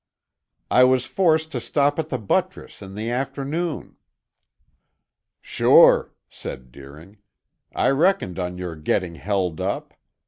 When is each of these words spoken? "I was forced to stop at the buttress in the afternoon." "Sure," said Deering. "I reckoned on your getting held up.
"I 0.71 0.83
was 0.83 1.05
forced 1.05 1.51
to 1.51 1.61
stop 1.61 1.99
at 1.99 2.09
the 2.09 2.17
buttress 2.17 2.81
in 2.81 2.95
the 2.95 3.11
afternoon." 3.11 3.97
"Sure," 5.41 6.11
said 6.27 6.71
Deering. 6.71 7.17
"I 7.75 7.89
reckoned 7.91 8.39
on 8.39 8.57
your 8.57 8.75
getting 8.75 9.13
held 9.13 9.61
up. 9.61 9.93